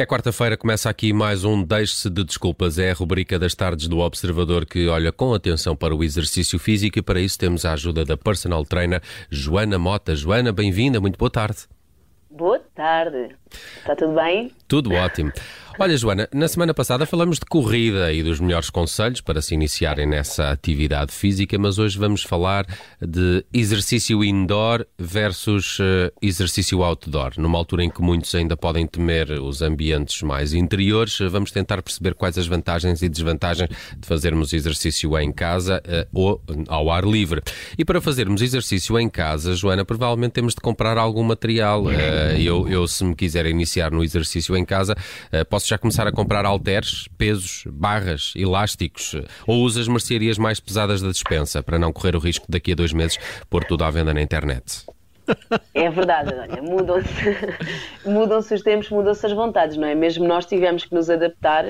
[0.00, 2.78] É quarta-feira, começa aqui mais um Deixe-se de Desculpas.
[2.78, 6.98] É a rubrica das tardes do Observador que olha com atenção para o exercício físico
[6.98, 10.16] e para isso temos a ajuda da personal trainer Joana Mota.
[10.16, 11.68] Joana, bem-vinda, muito boa tarde.
[12.30, 13.36] Boa tarde.
[13.76, 14.50] Está tudo bem?
[14.66, 15.32] Tudo ótimo.
[15.78, 20.06] Olha, Joana, na semana passada falamos de corrida e dos melhores conselhos para se iniciarem
[20.06, 22.66] nessa atividade física, mas hoje vamos falar
[23.00, 27.32] de exercício indoor versus uh, exercício outdoor.
[27.38, 32.14] Numa altura em que muitos ainda podem temer os ambientes mais interiores, vamos tentar perceber
[32.14, 37.40] quais as vantagens e desvantagens de fazermos exercício em casa uh, ou ao ar livre.
[37.78, 41.90] E para fazermos exercício em casa, Joana, provavelmente temos de comprar algum material.
[41.90, 44.94] Eu, eu, se me quiser iniciar no exercício em casa,
[45.48, 49.14] posso já começar a comprar halteres, pesos, barras, elásticos
[49.46, 52.92] ou usas mercearias mais pesadas da dispensa para não correr o risco daqui a dois
[52.92, 54.84] meses pôr tudo à venda na internet?
[55.74, 57.10] É verdade, olha, mudam-se
[58.04, 59.94] mudam os tempos, mudam-se as vontades, não é?
[59.94, 61.66] Mesmo nós tivemos que nos adaptar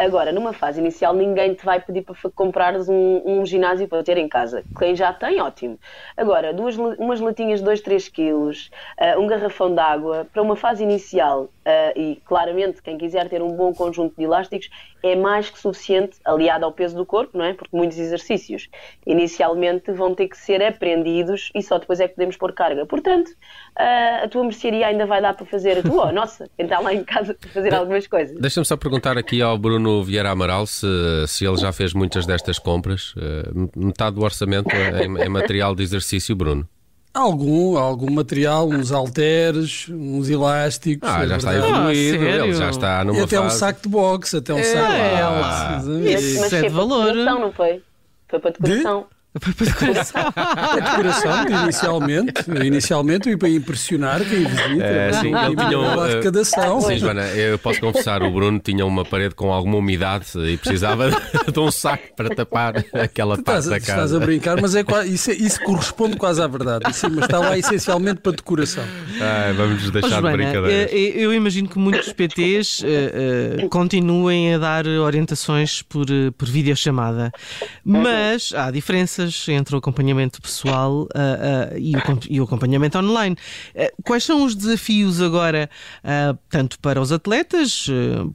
[0.00, 4.16] Agora, numa fase inicial, ninguém te vai pedir para comprares um, um ginásio para ter
[4.16, 4.64] em casa.
[4.78, 5.78] Quem já tem, ótimo.
[6.16, 10.56] Agora, duas, umas latinhas de 2, 3 quilos, uh, um garrafão de água, para uma
[10.56, 14.70] fase inicial, uh, e claramente quem quiser ter um bom conjunto de elásticos,
[15.02, 17.54] é mais que suficiente, aliado ao peso do corpo, não é?
[17.54, 18.68] Porque muitos exercícios
[19.06, 22.84] inicialmente vão ter que ser aprendidos e só depois é que podemos pôr carga.
[22.86, 26.92] Portanto, uh, a tua mercearia ainda vai dar para fazer a tua, nossa, entrar lá
[26.92, 28.38] em casa para fazer algumas coisas.
[28.38, 30.86] Deixa-me só perguntar aqui ao Bruno Bruno Vieira Amaral se,
[31.26, 33.14] se ele já fez muitas destas compras.
[33.14, 36.68] Uh, metade do orçamento é, é material de exercício, Bruno.
[37.12, 41.08] Algum, algum material, uns halteres, uns elásticos.
[41.08, 43.46] Ah, é já está evoluído, ah, ele já está numa e até fase...
[43.48, 46.34] um saco de boxe, até um é, saco de boxe.
[46.34, 47.14] Mas, mas é de valor.
[47.14, 47.82] Não foi?
[48.28, 49.00] Foi para decoração.
[49.00, 49.19] De?
[49.38, 50.22] Para decoração.
[50.34, 54.84] a decoração, inicialmente, inicialmente e para impressionar quem visita.
[54.84, 56.80] É, sim, ele tinha uma arrecadação.
[56.80, 61.10] Sim, Joana, eu posso confessar, o Bruno tinha uma parede com alguma umidade e precisava
[61.52, 63.92] de um saco para tapar aquela tu parte estás, da casa.
[63.92, 66.92] Estás a brincar, mas é, isso, isso corresponde quase à verdade.
[66.92, 68.84] Sim, mas está lá essencialmente para decoração.
[69.20, 70.90] Ai, vamos deixar oh, Joana, de brincadeiras.
[70.92, 77.30] Eu imagino que muitos PTs uh, uh, continuem a dar orientações por, por videochamada,
[77.84, 83.36] mas há diferença entre o acompanhamento pessoal uh, uh, e, o, e, o, acompanhamento online.
[83.74, 85.68] Uh, quais são os desafios agora,
[86.48, 87.86] tanto para os atletas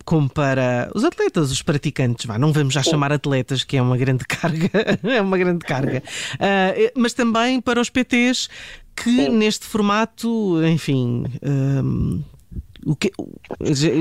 [0.03, 2.25] como para os atletas, os praticantes?
[2.25, 4.69] Vá, não vamos já chamar atletas, que é uma grande carga,
[5.03, 6.01] é uma grande carga,
[6.95, 8.49] mas também para os PTs
[8.95, 11.25] que neste formato, enfim,
[12.85, 13.11] o que,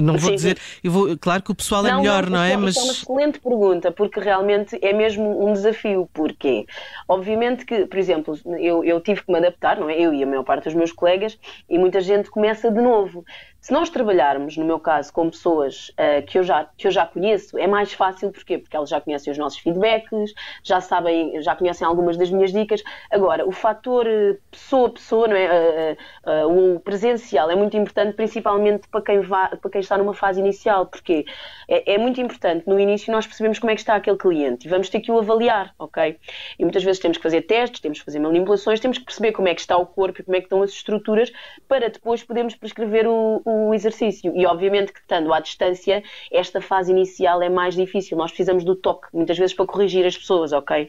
[0.03, 2.45] não vou dizer, eu vou, claro que o pessoal é não, é melhor, não, não
[2.45, 2.57] é?
[2.57, 2.77] Mas...
[2.77, 6.09] é uma excelente pergunta, porque realmente é mesmo um desafio.
[6.13, 6.67] Porquê?
[7.09, 9.99] Obviamente que, por exemplo, eu, eu tive que me adaptar, não é?
[9.99, 13.25] Eu e a maior parte dos meus colegas, e muita gente começa de novo.
[13.65, 17.07] Se nós trabalharmos, no meu caso, com pessoas uh, que, eu já, que eu já
[17.07, 18.59] conheço, é mais fácil, porquê?
[18.59, 22.83] Porque elas já conhecem os nossos feedbacks, já sabem, já conhecem algumas das minhas dicas.
[23.11, 25.97] Agora, o fator uh, pessoa a pessoa, não é?
[26.27, 30.41] Uh, o presencial é muito importante, principalmente para quem, vá, para quem está numa fase
[30.41, 31.25] inicial, porque
[31.69, 34.71] é, é, muito importante no início nós percebemos como é que está aquele cliente e
[34.71, 36.19] vamos ter que o avaliar, ok?
[36.59, 39.49] E muitas vezes temos que fazer testes, temos que fazer manipulações, temos que perceber como
[39.49, 41.33] é que está o corpo e como é que estão as estruturas
[41.69, 44.33] para depois podermos prescrever o, o exercício.
[44.37, 48.17] E obviamente que estando à distância, esta fase inicial é mais difícil.
[48.17, 50.89] Nós precisamos do toque, muitas vezes para corrigir as pessoas, ok?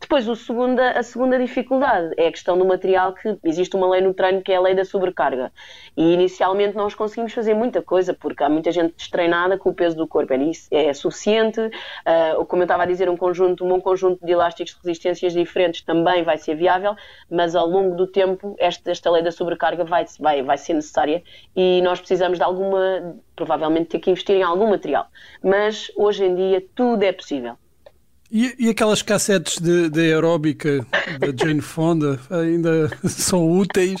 [0.00, 4.00] Depois, o segunda, a segunda dificuldade é a questão do material, que existe uma lei
[4.00, 5.52] no treino que é a lei da sobrecarga.
[5.94, 9.96] E inicialmente nós conseguimos fazer muita coisa, porque há muita gente destreinada com o peso
[9.96, 10.32] do corpo.
[10.32, 11.60] É, é suficiente.
[11.60, 15.34] Uh, como eu estava a dizer, um conjunto, um bom conjunto de elásticos de resistências
[15.34, 16.96] diferentes também vai ser viável,
[17.30, 21.22] mas ao longo do tempo esta, esta lei da sobrecarga vai, vai, vai ser necessária
[21.54, 25.08] e nós precisamos de alguma, provavelmente ter que investir em algum material.
[25.42, 27.56] Mas hoje em dia tudo é possível.
[28.30, 30.86] E, e, aquelas cassetes de, de aeróbica
[31.18, 34.00] da Jane Fonda ainda são úteis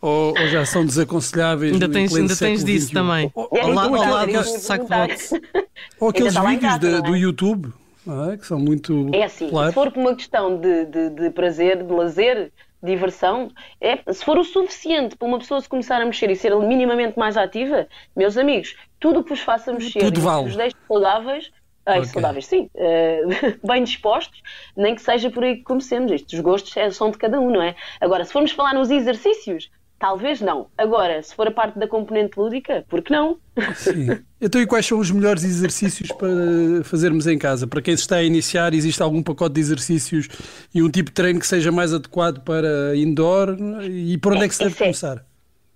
[0.00, 1.72] ou, ou já são desaconselháveis?
[1.72, 3.32] Ainda tens, ainda tens disso também.
[3.34, 5.40] Ou, ao, ao lado do saco de.
[5.98, 7.72] Ou aqueles vídeos de, do YouTube.
[8.32, 8.36] É?
[8.36, 9.10] que são muito.
[9.14, 9.70] É assim, claros.
[9.70, 13.50] se for por uma questão de, de, de prazer, de lazer, diversão,
[13.80, 17.18] é, se for o suficiente para uma pessoa se começar a mexer e ser minimamente
[17.18, 20.44] mais ativa, meus amigos, tudo o que vos faça mexer tudo e vale.
[20.44, 21.50] vos deixe saudáveis,
[21.86, 22.04] é, okay.
[22.04, 24.42] saudáveis, sim, uh, bem dispostos,
[24.76, 26.10] nem que seja por aí que comecemos.
[26.10, 27.74] Estes gostos é, são de cada um, não é?
[28.00, 30.66] Agora, se formos falar nos exercícios, talvez não.
[30.76, 33.38] Agora, se for a parte da componente lúdica, por que não?
[33.74, 34.18] Sim.
[34.40, 37.66] Então, e quais são os melhores exercícios para fazermos em casa?
[37.66, 40.28] Para quem se está a iniciar, existe algum pacote de exercícios
[40.74, 43.56] e um tipo de treino que seja mais adequado para indoor?
[43.82, 45.24] E por onde é, é que se deve é, começar?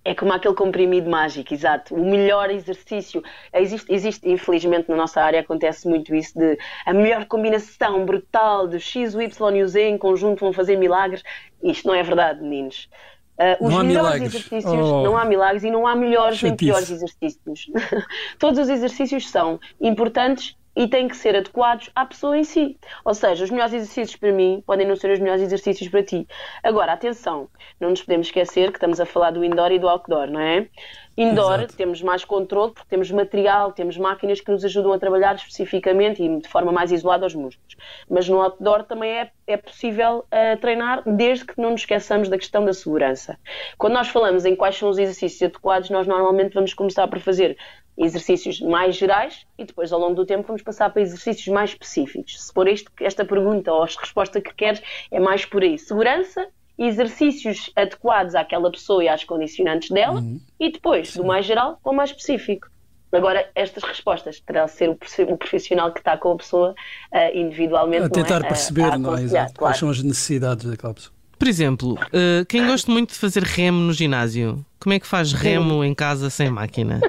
[0.09, 1.93] É como aquele comprimido mágico, exato.
[1.93, 3.21] O melhor exercício.
[3.53, 8.79] Existe, existe, infelizmente, na nossa área acontece muito isso de a melhor combinação brutal de
[8.79, 11.21] X, o Y e o Z em conjunto vão fazer milagres.
[11.61, 12.89] Isto não é verdade, meninos.
[13.37, 15.03] Uh, os não há melhores exercícios, Oh.
[15.03, 17.67] não há milagres e não há melhores nem piores exercícios.
[18.39, 22.79] Todos os exercícios são importantes e têm que ser adequados à pessoa em si.
[23.03, 26.25] Ou seja, os melhores exercícios para mim podem não ser os melhores exercícios para ti.
[26.63, 27.49] Agora, atenção,
[27.81, 30.69] não nos podemos esquecer que estamos a falar do indoor e do outdoor, não é?
[31.19, 31.75] Indoor Exato.
[31.75, 36.39] temos mais controle porque temos material, temos máquinas que nos ajudam a trabalhar especificamente e
[36.39, 37.75] de forma mais isolada aos músculos.
[38.09, 42.37] Mas no outdoor também é, é possível eh, treinar desde que não nos esqueçamos da
[42.37, 43.37] questão da segurança.
[43.77, 47.57] Quando nós falamos em quais são os exercícios adequados, nós normalmente vamos começar por fazer
[47.97, 52.45] exercícios mais gerais e depois ao longo do tempo vamos passar para exercícios mais específicos.
[52.45, 54.81] Se for este, esta pergunta ou a resposta que queres,
[55.11, 55.77] é mais por aí.
[55.77, 56.47] Segurança,
[56.79, 60.23] exercícios adequados àquela pessoa e às condicionantes dela
[60.59, 62.69] e depois, do mais geral para o mais específico.
[63.11, 66.75] Agora, estas respostas terá de ser o profissional que está com a pessoa
[67.11, 68.03] ah, individualmente.
[68.03, 68.09] A não é?
[68.09, 69.23] tentar Ah, perceber, a não é?
[69.23, 69.53] Exato.
[69.53, 69.77] Quais claro.
[69.77, 71.13] são as necessidades daquela pessoa.
[71.37, 75.31] Por exemplo, eh, quem gosta muito de fazer remo no ginásio, como é que faz
[75.31, 76.99] remo em casa sem máquina?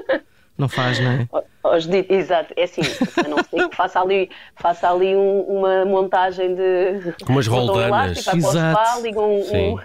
[0.57, 1.29] Não faz, não é?
[1.63, 2.81] Aos Exato, é assim,
[3.23, 7.13] a não ser que faça ali, faça ali um- uma montagem de.
[7.27, 8.27] Com umas um roldanas.
[8.27, 8.81] o Exato.
[8.83, 9.77] spa, ligam um- Sim.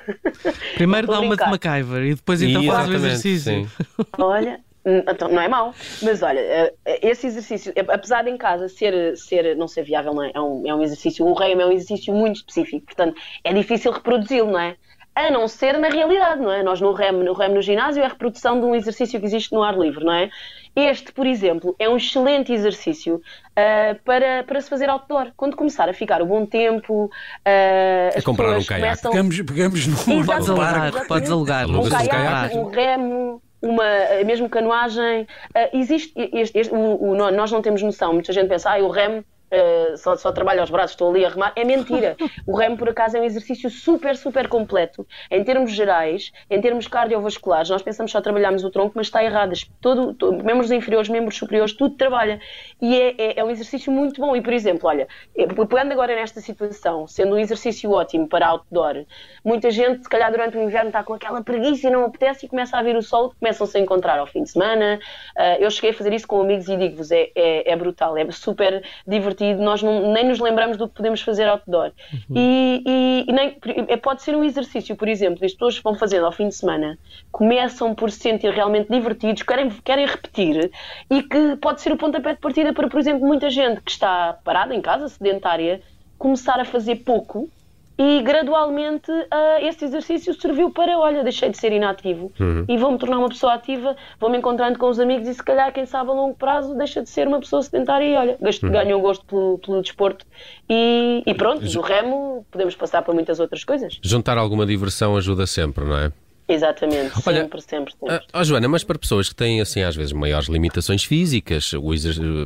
[0.76, 1.44] Primeiro dá uma de.
[1.44, 3.54] MacGyver e depois então faz o exercício.
[3.54, 3.70] sim.
[4.18, 8.38] Olha, hum, então não é mau, mas olha, eh, esse exercício, eh, apesar de em
[8.38, 10.32] casa ser, ser não ser viável, não é?
[10.34, 13.92] É, um, é um exercício, o remo é um exercício muito específico, portanto é difícil
[13.92, 14.76] reproduzi-lo, não é?
[15.16, 16.62] A não ser na realidade, não é?
[16.62, 19.54] Nós no remo, no remo no ginásio é a reprodução de um exercício que existe
[19.54, 20.30] no ar livre, não é?
[20.76, 23.22] Este, por exemplo, é um excelente exercício
[23.56, 25.32] ah, para, para se fazer outdoor.
[25.38, 27.10] Quando começar a ficar o bom tempo,
[27.46, 28.74] ah, as comprar um caiaque.
[29.02, 29.12] começam...
[29.12, 30.26] Pegamos, pegamos no, Exato.
[30.26, 31.08] Podes no alugar, barco.
[31.08, 31.66] podes alugar.
[31.70, 33.84] um um caiaque, um remo, uma,
[34.26, 35.26] mesmo canoagem.
[35.56, 38.12] Ah, existe este, este- o- o- nó- nós não temos noção.
[38.12, 41.30] Muita gente pensa, ah, o remo ah, só, só trabalho aos braços, estou ali a
[41.30, 41.54] remar.
[41.56, 42.16] É mentira.
[42.46, 45.06] O remo, por acaso, é um exercício super, super completo.
[45.32, 49.54] Em termos gerais, em termos cardiovasculares, nós pensamos só trabalhamos o tronco, mas está errado.
[49.82, 52.40] Todo, todo- membros inferiores, membros superiores, tudo trabalha.
[52.82, 54.36] E é, é- é um exercício muito bom.
[54.36, 55.08] E, por exemplo, olha,
[55.38, 59.06] eh, pegando agora nesta situação, sendo um exercício ótimo para outdoor,
[59.44, 62.50] muita gente, se calhar durante o inverno, está com aquela preguiça e não apetece e
[62.50, 65.00] começa a vir o sol, começam-se a encontrar ao fim de semana.
[65.38, 68.30] Ah, eu cheguei a fazer isso com amigos e digo-vos, é, é, é brutal, é
[68.32, 71.92] super divertido, nós não- nem nos lembramos do que podemos fazer outdoor.
[72.36, 73.58] E, e- e nem,
[73.88, 76.98] é- pode ser um exercício, por exemplo, as pessoas vão fazendo ao fim de semana,
[77.32, 80.72] começam por se sentir realmente divertidos, querem, querem repetir
[81.12, 84.38] e que pode ser o pontapé de partida para, por exemplo, muita gente que está
[84.44, 85.82] parada em casa, sedentária,
[86.18, 87.50] começar a fazer pouco
[87.98, 92.32] e gradualmente ah, esse exercício serviu para, olha, deixei de ser inativo
[92.68, 95.86] e vou-me tornar uma pessoa ativa, vou-me encontrando com os amigos e se calhar, quem
[95.86, 99.02] sabe, a longo prazo deixa de ser uma pessoa sedentária e, olha, gasto- ganha o
[99.02, 100.26] gosto pelo, pelo desporto
[100.70, 103.98] e, e pronto, do remo podemos passar para muitas outras coisas.
[104.02, 106.12] Juntar alguma diversão ajuda sempre, não é?
[106.48, 108.16] Exatamente, Olha, sempre, sempre, sempre.
[108.16, 111.92] Ah, ó, Joana, mas para pessoas que têm, assim, às vezes, maiores limitações físicas o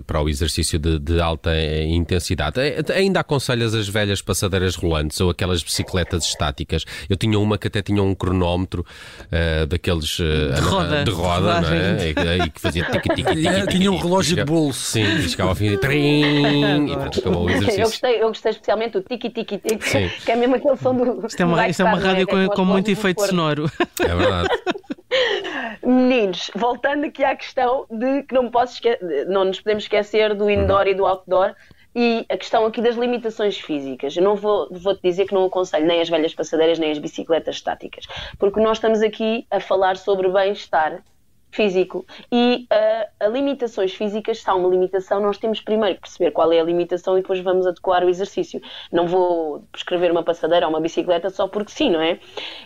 [0.08, 5.20] para o exercício de, de alta eh, intensidade, eh, ainda aconselhas as velhas passadeiras rolantes
[5.20, 6.86] ou aquelas bicicletas estáticas?
[7.10, 8.86] Eu tinha uma que até tinha um cronómetro
[9.32, 12.38] eh, daqueles eh, De roda, de roda, de não é?
[12.38, 14.80] E, e que fazia tic tic tic Tinha- tic, um tic, relógio de bolso.
[14.80, 17.84] Sim, e chegava ao fim e trim, e pronto, acabou o Eu exercício.
[17.84, 20.10] gostei, eu gostei especialmente do tiki-tiki-tiki, Sim.
[20.24, 21.28] que é mesmo aquele som do.
[21.28, 22.48] Isto é uma, isto é uma Raikkonen, rádio é?
[22.48, 23.70] com, é com muito efeito sonoro.
[24.04, 24.50] É verdade.
[25.84, 28.80] Meninos, voltando aqui à questão de que não, posso
[29.28, 31.56] não nos podemos esquecer do indoor e do outdoor
[31.96, 34.16] e a questão aqui das limitações físicas.
[34.16, 37.56] Eu não vou, vou-te dizer que não aconselho nem as velhas passadeiras nem as bicicletas
[37.56, 38.06] estáticas,
[38.38, 41.04] porque nós estamos aqui a falar sobre bem-estar
[41.52, 46.32] físico e ah, a limitações físicas, se há uma limitação, nós temos primeiro que perceber
[46.32, 48.62] qual é a limitação e depois vamos adequar o exercício.
[48.92, 52.20] Não vou prescrever uma passadeira ou uma bicicleta só porque sim, não é?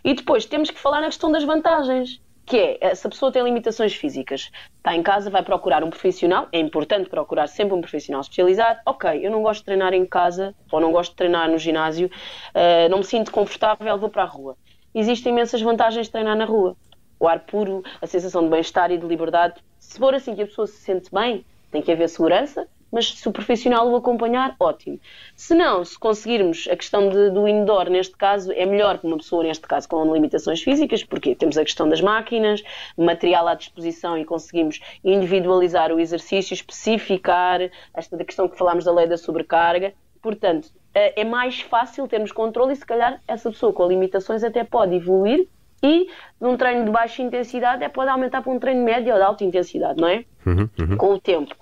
[0.03, 3.41] E depois temos que falar na questão das vantagens que é, se a pessoa tem
[3.43, 8.21] limitações físicas, está em casa, vai procurar um profissional, é importante procurar sempre um profissional
[8.21, 8.79] especializado.
[8.85, 12.11] Ok, eu não gosto de treinar em casa, ou não gosto de treinar no ginásio,
[12.53, 14.57] ah, não me sinto confortável, vou para a rua.
[14.93, 16.75] Existem imensas vantagens de treinar na rua.
[17.23, 19.53] O ar puro, a sensação de bem-estar e de liberdade.
[19.79, 23.25] Se for assim que a pessoa se sente bem, tem que haver segurança, mas se
[23.29, 24.99] o profissional o acompanhar, ótimo.
[25.33, 29.15] Se não, se conseguirmos a questão de- do indoor, neste caso, é melhor que uma
[29.15, 32.61] pessoa, neste caso, com limitações físicas, porque temos a questão das máquinas,
[32.97, 37.61] material à disposição e conseguimos individualizar o exercício, especificar
[37.93, 39.93] esta da questão que falámos da lei da sobrecarga.
[40.21, 44.65] Portanto, eh, é mais fácil termos controle e, se calhar, essa pessoa com limitações até
[44.65, 45.47] pode evoluir
[45.83, 46.07] E
[46.39, 49.43] num treino de baixa intensidade é pode aumentar para um treino médio ou de alta
[49.43, 50.23] intensidade, não é?
[50.45, 50.97] Uhum, uhum.
[50.97, 51.53] Com o tempo.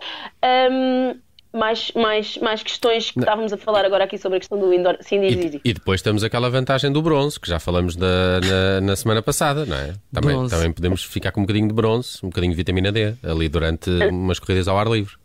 [0.72, 1.20] Um,
[1.54, 3.24] mais, mais, mais questões que não.
[3.24, 4.98] estávamos a falar agora aqui sobre a questão do indoor.
[5.02, 8.82] Sim, diz, e, e depois temos aquela vantagem do bronze, que já falamos na, na,
[8.82, 9.94] na semana passada, não é?
[10.14, 13.50] Também, também podemos ficar com um bocadinho de bronze, um bocadinho de vitamina D, ali
[13.50, 15.16] durante umas corridas ao ar livre.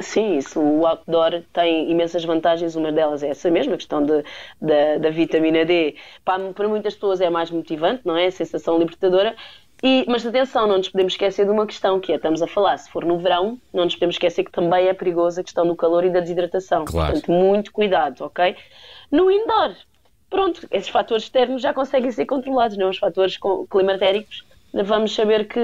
[0.00, 4.24] Sim, isso, o outdoor tem imensas vantagens, uma delas é essa mesma, a questão de,
[4.60, 5.94] de da vitamina D.
[6.24, 8.26] Para, para muitas pessoas é mais motivante, não é?
[8.26, 9.36] A sensação libertadora,
[9.86, 12.78] e, mas atenção, não nos podemos esquecer de uma questão que é, estamos a falar,
[12.78, 15.76] se for no verão, não nos podemos esquecer que também é perigosa a questão do
[15.76, 16.86] calor e da desidratação.
[16.86, 17.12] Claro.
[17.12, 18.56] Portanto, muito cuidado, ok?
[19.10, 19.76] No indoor,
[20.30, 22.86] pronto, esses fatores externos já conseguem ser controlados, não?
[22.86, 22.90] É?
[22.90, 25.60] Os fatores climatéricos, vamos saber que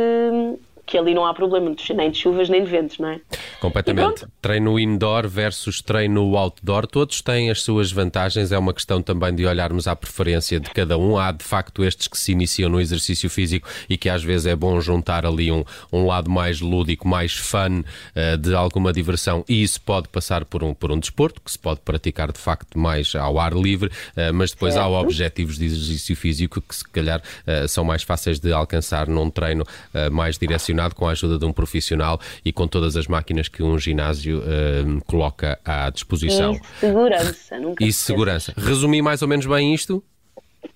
[0.90, 3.20] que ali não há problema nem de chuvas nem de ventos, não é?
[3.60, 4.26] Completamente.
[4.42, 9.46] Treino indoor versus treino outdoor, todos têm as suas vantagens, é uma questão também de
[9.46, 11.16] olharmos à preferência de cada um.
[11.16, 14.56] Há de facto estes que se iniciam no exercício físico e que às vezes é
[14.56, 19.62] bom juntar ali um, um lado mais lúdico, mais fun, uh, de alguma diversão, e
[19.62, 23.14] isso pode passar por um, por um desporto, que se pode praticar de facto mais
[23.14, 24.86] ao ar livre, uh, mas depois certo.
[24.86, 29.30] há objetivos de exercício físico que se calhar uh, são mais fáceis de alcançar num
[29.30, 29.64] treino
[30.10, 33.78] mais direcionado com a ajuda de um profissional e com todas as máquinas que um
[33.78, 36.52] ginásio uh, coloca à disposição.
[36.52, 38.54] E segurança, nunca E segurança.
[38.56, 40.02] Resumi mais ou menos bem isto?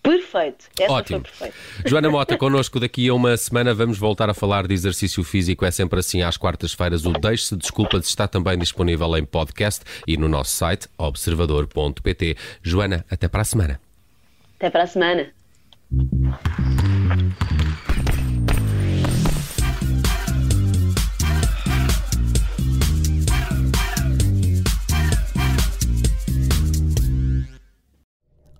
[0.02, 0.66] Perfeito.
[0.78, 1.22] Essa Ótimo.
[1.84, 5.64] Joana Mota, connosco daqui a uma semana vamos voltar a falar de exercício físico.
[5.64, 7.04] É sempre assim às quartas-feiras.
[7.04, 12.36] O Deixe-se Desculpas está também disponível em podcast e no nosso site observador.pt.
[12.62, 13.80] Joana, até para a semana.
[14.56, 15.32] Até para a semana.